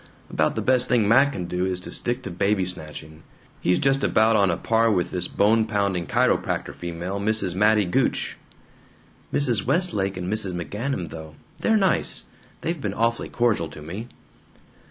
About 0.31 0.55
the 0.55 0.63
best 0.63 0.87
thing 0.87 1.07
Mac 1.07 1.33
can 1.33 1.45
do 1.45 1.63
is 1.63 1.79
to 1.81 1.91
stick 1.91 2.23
to 2.23 2.31
baby 2.31 2.65
snatching. 2.65 3.21
He's 3.59 3.77
just 3.77 4.03
about 4.03 4.35
on 4.35 4.49
a 4.49 4.57
par 4.57 4.89
with 4.89 5.11
this 5.11 5.27
bone 5.27 5.65
pounding 5.67 6.07
chiropractor 6.07 6.73
female, 6.73 7.19
Mrs. 7.19 7.53
Mattie 7.53 7.85
Gooch." 7.85 8.35
"Mrs. 9.31 9.63
Westlake 9.63 10.17
and 10.17 10.27
Mrs. 10.27 10.53
McGanum, 10.53 11.09
though 11.09 11.35
they're 11.59 11.77
nice. 11.77 12.25
They've 12.61 12.81
been 12.81 12.95
awfully 12.95 13.29
cordial 13.29 13.69
to 13.69 13.81
me." 13.83 14.07